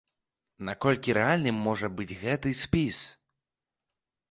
Наколькі 0.69 1.15
рэальным 1.17 1.59
можа 1.67 1.87
быць 1.99 2.09
гэты 2.23 2.57
спіс? 2.63 3.05